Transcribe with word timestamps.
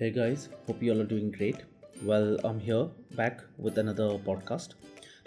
Hey 0.00 0.12
guys, 0.12 0.48
hope 0.64 0.80
you 0.80 0.92
all 0.92 1.00
are 1.00 1.10
doing 1.12 1.32
great. 1.32 1.64
Well, 2.04 2.36
I'm 2.44 2.60
here 2.60 2.86
back 3.16 3.40
with 3.56 3.78
another 3.78 4.10
podcast. 4.26 4.74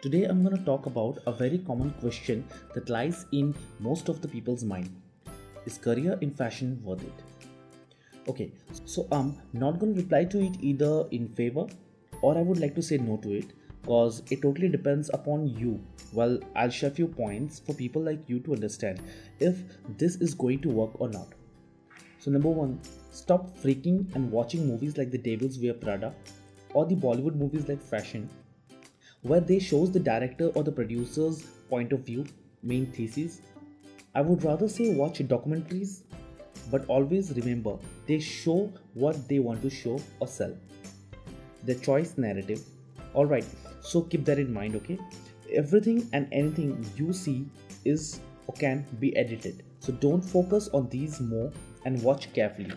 Today 0.01 0.23
I'm 0.23 0.45
going 0.45 0.55
to 0.55 0.63
talk 0.63 0.85
about 0.85 1.17
a 1.27 1.33
very 1.33 1.57
common 1.57 1.91
question 1.99 2.45
that 2.73 2.87
lies 2.87 3.25
in 3.33 3.53
most 3.79 4.07
of 4.07 4.21
the 4.21 4.29
people's 4.29 4.63
mind. 4.63 4.89
Is 5.65 5.77
career 5.77 6.17
in 6.21 6.31
fashion 6.31 6.79
worth 6.85 7.03
it? 7.03 8.29
Okay, 8.29 8.53
so 8.85 9.09
I'm 9.11 9.35
not 9.51 9.77
going 9.77 9.93
to 9.93 10.01
reply 10.01 10.23
to 10.23 10.41
it 10.41 10.55
either 10.61 11.05
in 11.11 11.27
favor 11.27 11.67
or 12.21 12.37
I 12.37 12.41
would 12.41 12.61
like 12.61 12.73
to 12.75 12.81
say 12.81 12.97
no 12.97 13.17
to 13.17 13.33
it 13.39 13.51
because 13.81 14.23
it 14.31 14.41
totally 14.41 14.69
depends 14.69 15.11
upon 15.13 15.49
you. 15.49 15.83
Well, 16.13 16.39
I'll 16.55 16.69
share 16.69 16.91
a 16.91 16.93
few 16.93 17.09
points 17.09 17.59
for 17.59 17.73
people 17.73 18.01
like 18.01 18.29
you 18.29 18.39
to 18.39 18.53
understand 18.53 19.01
if 19.41 19.63
this 19.97 20.15
is 20.15 20.33
going 20.33 20.61
to 20.61 20.69
work 20.69 20.91
or 21.01 21.09
not. 21.09 21.33
So 22.21 22.29
number 22.29 22.49
one, 22.49 22.79
stop 23.09 23.57
freaking 23.57 24.13
and 24.15 24.31
watching 24.31 24.67
movies 24.67 24.95
like 24.95 25.09
The 25.09 25.17
Devil 25.17 25.49
Wears 25.59 25.77
Prada 25.81 26.13
or 26.75 26.85
the 26.85 26.95
Bollywood 26.95 27.33
movies 27.33 27.67
like 27.67 27.81
Fashion, 27.81 28.29
where 29.23 29.39
they 29.39 29.57
shows 29.57 29.91
the 29.91 29.99
director 29.99 30.49
or 30.49 30.63
the 30.63 30.71
producer's 30.71 31.41
point 31.67 31.91
of 31.91 32.01
view, 32.01 32.25
main 32.61 32.85
thesis. 32.85 33.41
I 34.13 34.21
would 34.21 34.43
rather 34.43 34.67
say 34.67 34.93
watch 34.93 35.17
documentaries, 35.17 36.03
but 36.69 36.85
always 36.87 37.31
remember 37.35 37.77
they 38.05 38.19
show 38.19 38.71
what 38.93 39.27
they 39.27 39.39
want 39.39 39.63
to 39.63 39.71
show 39.71 39.99
or 40.19 40.27
sell. 40.27 40.55
Their 41.63 41.75
choice 41.75 42.19
narrative. 42.19 42.61
Alright, 43.15 43.45
so 43.81 44.01
keep 44.03 44.25
that 44.25 44.37
in 44.37 44.53
mind, 44.53 44.75
okay? 44.75 44.99
Everything 45.51 46.07
and 46.13 46.27
anything 46.31 46.85
you 46.95 47.13
see 47.13 47.47
is 47.83 48.19
or 48.47 48.55
can 48.55 48.85
be 48.99 49.15
edited. 49.15 49.63
So 49.79 49.93
don't 49.93 50.21
focus 50.21 50.69
on 50.73 50.89
these 50.89 51.19
more 51.19 51.51
and 51.85 52.01
watch 52.03 52.31
carefully. 52.33 52.73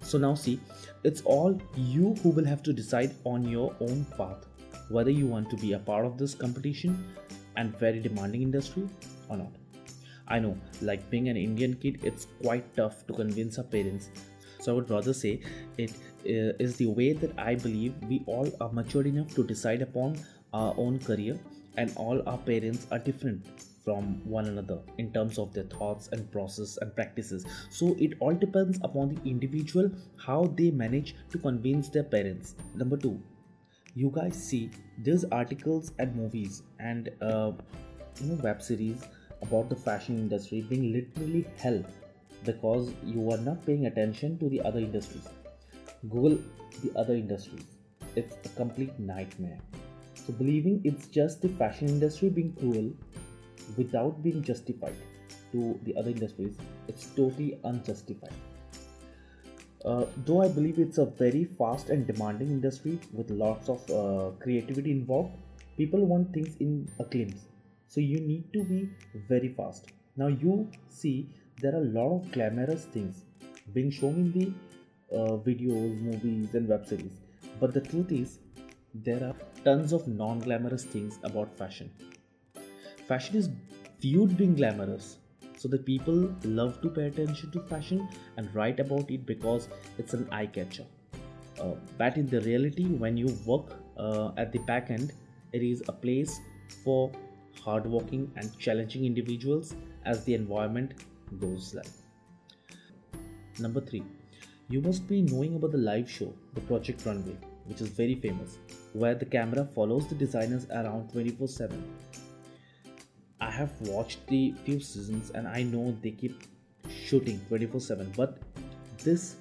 So 0.00 0.18
now 0.18 0.34
see, 0.34 0.60
it's 1.04 1.22
all 1.22 1.60
you 1.76 2.14
who 2.22 2.30
will 2.30 2.44
have 2.44 2.62
to 2.62 2.72
decide 2.72 3.14
on 3.24 3.44
your 3.44 3.74
own 3.80 4.04
path 4.16 4.46
whether 4.88 5.10
you 5.10 5.26
want 5.26 5.50
to 5.50 5.56
be 5.56 5.72
a 5.72 5.78
part 5.78 6.06
of 6.06 6.16
this 6.16 6.34
competition 6.34 7.12
and 7.56 7.76
very 7.76 8.00
demanding 8.00 8.42
industry 8.42 8.88
or 9.28 9.36
not. 9.36 9.52
I 10.28 10.38
know, 10.38 10.56
like 10.82 11.08
being 11.10 11.28
an 11.28 11.36
Indian 11.36 11.74
kid, 11.74 12.00
it's 12.02 12.26
quite 12.42 12.76
tough 12.76 13.06
to 13.06 13.12
convince 13.12 13.58
our 13.58 13.64
parents. 13.64 14.10
So 14.60 14.72
I 14.72 14.74
would 14.76 14.90
rather 14.90 15.12
say 15.12 15.40
it 15.76 15.90
uh, 15.90 16.54
is 16.58 16.76
the 16.76 16.86
way 16.86 17.12
that 17.12 17.38
I 17.38 17.54
believe 17.54 17.94
we 18.08 18.22
all 18.26 18.50
are 18.60 18.72
matured 18.72 19.06
enough 19.06 19.34
to 19.34 19.44
decide 19.44 19.82
upon 19.82 20.18
our 20.52 20.74
own 20.76 20.98
career, 20.98 21.38
and 21.76 21.92
all 21.96 22.22
our 22.28 22.38
parents 22.38 22.86
are 22.90 22.98
different 22.98 23.44
from 23.86 24.20
one 24.24 24.46
another 24.46 24.80
in 24.98 25.10
terms 25.12 25.38
of 25.38 25.54
their 25.54 25.64
thoughts 25.64 26.08
and 26.12 26.30
process 26.32 26.76
and 26.82 26.94
practices. 26.94 27.46
So 27.70 27.96
it 27.98 28.14
all 28.20 28.34
depends 28.34 28.78
upon 28.82 29.14
the 29.14 29.30
individual 29.30 29.90
how 30.18 30.52
they 30.58 30.70
manage 30.70 31.14
to 31.30 31.38
convince 31.38 31.88
their 31.88 32.04
parents. 32.04 32.56
Number 32.74 32.98
two 32.98 33.22
you 33.96 34.10
guys 34.14 34.36
see 34.46 34.70
there's 34.98 35.24
articles 35.32 35.92
and 35.98 36.14
movies 36.14 36.62
and 36.78 37.08
uh, 37.22 37.52
you 38.20 38.26
know 38.26 38.34
web 38.42 38.60
series 38.60 39.04
about 39.40 39.70
the 39.70 39.76
fashion 39.76 40.18
industry 40.18 40.60
being 40.72 40.92
literally 40.92 41.46
hell 41.56 41.82
because 42.44 42.92
you 43.02 43.30
are 43.32 43.38
not 43.38 43.64
paying 43.64 43.86
attention 43.86 44.38
to 44.38 44.50
the 44.50 44.60
other 44.60 44.80
industries. 44.80 45.26
Google 46.10 46.38
the 46.82 46.92
other 46.94 47.14
industries. 47.14 47.64
It's 48.16 48.36
a 48.44 48.48
complete 48.50 48.98
nightmare. 48.98 49.58
So 50.26 50.34
believing 50.34 50.82
it's 50.84 51.06
just 51.06 51.40
the 51.40 51.48
fashion 51.48 51.88
industry 51.88 52.28
being 52.28 52.52
cruel 52.52 52.92
without 53.76 54.22
being 54.22 54.42
justified 54.42 54.96
to 55.52 55.78
the 55.84 55.96
other 55.96 56.10
industries, 56.10 56.56
it's 56.88 57.06
totally 57.16 57.58
unjustified. 57.64 58.32
Uh, 59.84 60.04
though 60.24 60.42
I 60.42 60.48
believe 60.48 60.78
it's 60.78 60.98
a 60.98 61.06
very 61.06 61.44
fast 61.44 61.90
and 61.90 62.06
demanding 62.06 62.48
industry 62.50 62.98
with 63.12 63.30
lots 63.30 63.68
of 63.68 63.90
uh, 63.90 64.30
creativity 64.40 64.90
involved, 64.90 65.32
people 65.76 66.04
want 66.04 66.32
things 66.32 66.56
in 66.58 66.88
a 66.98 67.04
glimpse. 67.04 67.42
So 67.88 68.00
you 68.00 68.20
need 68.20 68.52
to 68.52 68.64
be 68.64 68.90
very 69.28 69.48
fast. 69.48 69.92
Now 70.16 70.26
you 70.26 70.68
see 70.88 71.30
there 71.60 71.74
are 71.74 71.82
a 71.82 71.90
lot 71.98 72.16
of 72.16 72.32
glamorous 72.32 72.84
things 72.86 73.22
being 73.72 73.90
shown 73.90 74.14
in 74.14 74.32
the 74.32 75.16
uh, 75.16 75.36
videos, 75.36 76.00
movies, 76.00 76.54
and 76.54 76.68
web 76.68 76.86
series. 76.86 77.12
But 77.60 77.72
the 77.72 77.80
truth 77.80 78.10
is, 78.10 78.38
there 78.92 79.22
are 79.22 79.36
tons 79.64 79.92
of 79.92 80.08
non 80.08 80.40
glamorous 80.40 80.84
things 80.84 81.18
about 81.22 81.56
fashion 81.56 81.90
fashion 83.06 83.36
is 83.36 83.48
viewed 84.00 84.36
being 84.36 84.54
glamorous. 84.54 85.18
So 85.56 85.68
the 85.68 85.78
people 85.78 86.34
love 86.44 86.80
to 86.82 86.90
pay 86.90 87.06
attention 87.06 87.50
to 87.52 87.60
fashion 87.60 88.08
and 88.36 88.54
write 88.54 88.80
about 88.80 89.10
it 89.10 89.24
because 89.24 89.68
it's 89.98 90.12
an 90.12 90.28
eye 90.30 90.46
catcher. 90.46 90.84
Uh, 91.60 91.74
but 91.96 92.16
in 92.18 92.26
the 92.26 92.40
reality 92.42 92.84
when 92.84 93.16
you 93.16 93.28
work 93.46 93.72
uh, 93.96 94.30
at 94.36 94.52
the 94.52 94.58
back 94.70 94.90
end 94.90 95.12
it 95.52 95.62
is 95.62 95.82
a 95.88 95.92
place 95.92 96.38
for 96.84 97.10
hardworking 97.64 98.30
and 98.36 98.58
challenging 98.58 99.06
individuals 99.06 99.74
as 100.04 100.22
the 100.24 100.34
environment 100.34 100.92
goes 101.40 101.74
like 101.74 101.86
number 103.58 103.80
three 103.80 104.02
you 104.68 104.82
must 104.82 105.08
be 105.08 105.22
knowing 105.22 105.56
about 105.56 105.72
the 105.72 105.78
live 105.78 106.10
show 106.10 106.30
the 106.52 106.60
project 106.72 107.06
runway 107.06 107.36
which 107.64 107.80
is 107.80 107.88
very 107.88 108.14
famous 108.14 108.58
where 108.92 109.14
the 109.14 109.24
camera 109.24 109.64
follows 109.64 110.06
the 110.08 110.14
designers 110.14 110.66
around 110.66 111.10
24 111.10 111.48
7 111.48 111.84
I 112.04 112.05
have 113.58 113.72
watched 113.88 114.26
the 114.26 114.54
few 114.64 114.78
seasons 114.80 115.30
and 115.30 115.48
I 115.48 115.62
know 115.62 115.96
they 116.02 116.10
keep 116.10 116.42
shooting 116.88 117.40
24 117.48 117.80
7 117.80 118.12
but 118.16 118.38
this 119.02 119.36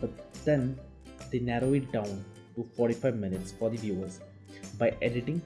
but 0.00 0.10
then 0.44 0.78
they 1.30 1.38
narrow 1.38 1.72
it 1.74 1.92
down 1.92 2.24
to 2.56 2.64
45 2.76 3.16
minutes 3.16 3.52
for 3.52 3.70
the 3.70 3.76
viewers 3.76 4.20
by 4.78 4.94
editing. 5.02 5.42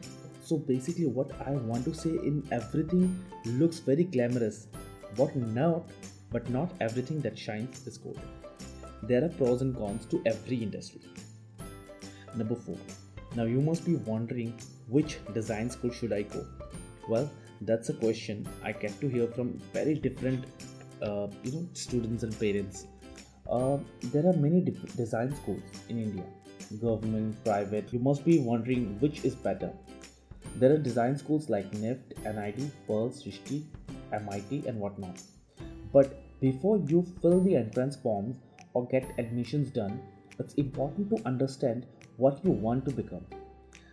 So 0.49 0.59
basically 0.59 1.07
what 1.07 1.31
i 1.47 1.53
want 1.69 1.85
to 1.87 1.95
say 1.95 2.11
in 2.31 2.47
everything 2.53 3.05
looks 3.61 3.79
very 3.91 4.05
glamorous 4.05 4.67
but 5.21 5.37
not 5.37 5.95
but 6.31 6.51
not 6.51 6.75
everything 6.87 7.21
that 7.27 7.39
shines 7.39 7.87
is 7.87 7.97
gold 7.97 8.21
there 9.09 9.25
are 9.25 9.31
pros 9.39 9.63
and 9.63 9.77
cons 9.77 10.07
to 10.07 10.21
every 10.27 10.57
industry. 10.57 11.01
Number 12.37 12.55
4 12.55 12.77
now 13.37 13.45
you 13.45 13.61
must 13.61 13.85
be 13.85 13.97
wondering 14.11 14.53
which 14.89 15.17
design 15.33 15.71
school 15.71 15.91
should 15.91 16.13
i 16.13 16.23
go? 16.23 16.45
Well 17.09 17.31
that's 17.63 17.89
a 17.89 17.95
question 17.95 18.47
i 18.65 18.73
get 18.73 19.01
to 19.01 19.09
hear 19.09 19.27
from 19.29 19.59
very 19.73 19.95
different 19.95 20.45
uh, 21.03 21.29
you 21.43 21.53
know 21.53 21.67
students 21.73 22.23
and 22.23 22.39
parents. 22.39 22.87
Uh, 23.51 23.79
there 24.05 24.27
are 24.27 24.33
many 24.33 24.61
design 24.97 25.35
schools 25.35 25.63
in 25.89 25.99
india. 25.99 26.25
Government 26.81 27.45
private 27.45 27.93
you 27.93 27.99
must 27.99 28.25
be 28.25 28.39
wondering 28.39 28.99
which 29.01 29.25
is 29.25 29.35
better. 29.35 29.71
There 30.57 30.73
are 30.73 30.79
design 30.79 31.19
schools 31.19 31.51
like 31.51 31.71
nift 31.73 32.15
nid 32.39 32.71
pearl 32.87 33.11
srishti 33.11 33.63
mit 34.27 34.67
and 34.67 34.81
whatnot. 34.81 35.21
But 35.93 36.41
before 36.41 36.79
you 36.79 37.05
fill 37.21 37.41
the 37.41 37.57
entrance 37.57 37.97
forms 37.97 38.37
or 38.73 38.87
get 38.89 39.13
admissions 39.19 39.71
done 39.71 40.01
it's 40.39 40.55
important 40.55 41.11
to 41.11 41.23
understand 41.27 41.87
what 42.17 42.45
you 42.45 42.51
want 42.51 42.85
to 42.87 42.91
become. 42.91 43.25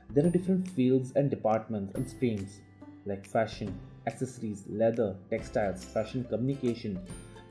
There 0.10 0.26
are 0.26 0.30
different 0.30 0.68
fields 0.70 1.12
and 1.16 1.30
departments 1.30 1.94
and 1.96 2.10
streams 2.10 2.62
like 3.06 3.26
fashion, 3.26 3.78
accessories, 4.08 4.64
leather, 4.70 5.16
textiles, 5.30 5.84
fashion 5.84 6.24
communication, 6.26 7.00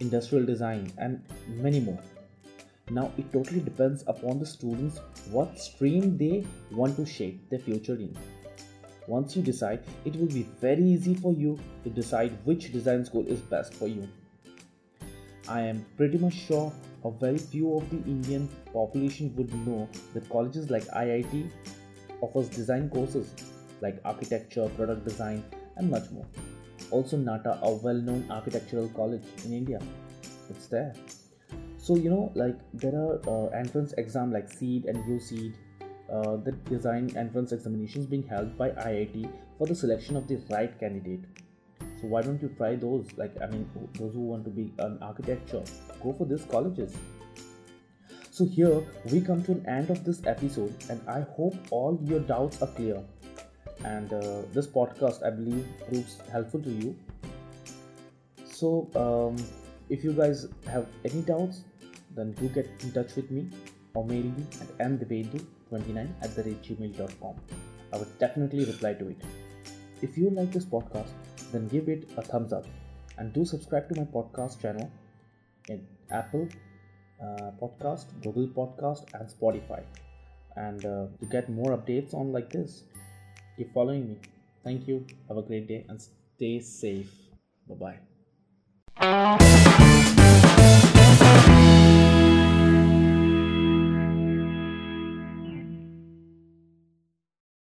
industrial 0.00 0.44
design, 0.44 0.92
and 0.98 1.22
many 1.48 1.80
more. 1.80 1.98
Now, 2.90 3.12
it 3.16 3.32
totally 3.32 3.60
depends 3.60 4.02
upon 4.06 4.40
the 4.40 4.46
students 4.46 5.00
what 5.30 5.58
stream 5.58 6.18
they 6.18 6.44
want 6.72 6.96
to 6.96 7.06
shape 7.06 7.48
their 7.48 7.60
future 7.60 7.94
in. 7.94 8.16
Once 9.06 9.36
you 9.36 9.42
decide, 9.42 9.82
it 10.04 10.14
will 10.16 10.26
be 10.26 10.42
very 10.60 10.82
easy 10.82 11.14
for 11.14 11.32
you 11.32 11.58
to 11.84 11.90
decide 11.90 12.36
which 12.44 12.72
design 12.72 13.04
school 13.04 13.26
is 13.26 13.40
best 13.40 13.74
for 13.74 13.88
you. 13.88 14.08
I 15.48 15.62
am 15.62 15.84
pretty 15.96 16.18
much 16.18 16.34
sure 16.34 16.72
a 17.04 17.10
very 17.10 17.38
few 17.38 17.76
of 17.76 17.88
the 17.90 17.96
Indian 18.08 18.48
population 18.72 19.34
would 19.36 19.52
know 19.66 19.88
that 20.14 20.28
colleges 20.28 20.70
like 20.70 20.84
IIT 20.88 21.50
offers 22.20 22.48
design 22.48 22.90
courses 22.90 23.34
like 23.80 24.00
architecture, 24.04 24.68
product 24.76 25.04
design, 25.04 25.44
and 25.76 25.90
much 25.90 26.10
more. 26.10 26.26
Also, 26.90 27.16
NATA, 27.16 27.58
a 27.62 27.72
well 27.72 27.94
known 27.94 28.26
architectural 28.30 28.88
college 28.88 29.22
in 29.44 29.52
India, 29.52 29.80
it's 30.48 30.66
there. 30.66 30.94
So, 31.78 31.96
you 31.96 32.10
know, 32.10 32.30
like 32.34 32.58
there 32.74 32.94
are 32.94 33.20
uh, 33.26 33.46
entrance 33.48 33.92
exam 33.94 34.32
like 34.32 34.48
CEED 34.52 34.86
and 34.86 34.98
UCEED, 35.04 35.54
uh, 36.12 36.36
the 36.36 36.52
design 36.68 37.10
entrance 37.16 37.52
examinations 37.52 38.06
being 38.06 38.22
held 38.22 38.56
by 38.58 38.70
IIT 38.70 39.30
for 39.56 39.66
the 39.66 39.74
selection 39.74 40.16
of 40.16 40.28
the 40.28 40.40
right 40.50 40.78
candidate. 40.78 41.24
So, 42.00 42.08
why 42.08 42.22
don't 42.22 42.40
you 42.42 42.48
try 42.56 42.76
those? 42.76 43.06
Like, 43.16 43.34
I 43.42 43.46
mean, 43.46 43.68
those 43.94 44.12
who 44.14 44.20
want 44.20 44.44
to 44.44 44.50
be 44.50 44.72
an 44.78 44.98
architecture, 45.00 45.62
go 46.02 46.12
for 46.12 46.26
these 46.26 46.44
colleges. 46.44 46.96
So, 48.30 48.44
here 48.44 48.82
we 49.12 49.20
come 49.20 49.42
to 49.44 49.52
an 49.52 49.66
end 49.66 49.90
of 49.90 50.04
this 50.04 50.26
episode, 50.26 50.74
and 50.88 51.00
I 51.08 51.20
hope 51.36 51.56
all 51.70 51.98
your 52.04 52.20
doubts 52.20 52.60
are 52.62 52.68
clear 52.68 53.02
and 53.84 54.12
uh, 54.12 54.42
this 54.52 54.66
podcast 54.66 55.22
i 55.24 55.30
believe 55.30 55.64
proves 55.88 56.18
helpful 56.30 56.60
to 56.60 56.70
you 56.70 56.96
so 58.44 58.88
um, 58.96 59.36
if 59.88 60.04
you 60.04 60.12
guys 60.12 60.46
have 60.66 60.86
any 61.04 61.22
doubts 61.22 61.62
then 62.14 62.32
do 62.32 62.48
get 62.48 62.68
in 62.82 62.92
touch 62.92 63.14
with 63.16 63.30
me 63.30 63.48
or 63.94 64.04
mail 64.04 64.22
me 64.22 64.44
at 64.60 64.78
mdivedu29 64.78 66.08
at 66.22 66.34
the 66.34 66.42
rate 66.44 66.62
gmail.com. 66.62 67.34
I 67.92 67.96
would 67.96 68.18
definitely 68.18 68.64
reply 68.64 68.94
to 68.94 69.08
it. 69.08 69.18
If 70.02 70.16
you 70.16 70.30
like 70.30 70.52
this 70.52 70.64
podcast, 70.64 71.10
then 71.52 71.68
give 71.68 71.88
it 71.88 72.08
a 72.16 72.22
thumbs 72.22 72.52
up 72.52 72.64
and 73.18 73.32
do 73.32 73.44
subscribe 73.44 73.88
to 73.88 74.00
my 74.00 74.06
podcast 74.06 74.60
channel 74.60 74.90
in 75.68 75.86
Apple 76.10 76.48
uh, 77.22 77.50
Podcast, 77.60 78.06
Google 78.22 78.48
Podcast, 78.48 79.12
and 79.14 79.28
Spotify. 79.28 79.82
And 80.56 80.84
uh, 80.84 81.06
to 81.20 81.26
get 81.30 81.50
more 81.50 81.76
updates 81.76 82.14
on 82.14 82.32
like 82.32 82.50
this, 82.50 82.84
keep 83.60 83.74
following 83.74 84.08
me. 84.08 84.16
Thank 84.64 84.88
you. 84.88 85.04
Have 85.28 85.36
a 85.36 85.42
great 85.42 85.68
day 85.68 85.84
and 85.88 86.00
stay 86.00 86.60
safe. 86.60 87.12
Bye 87.68 87.98
bye. 88.96 89.89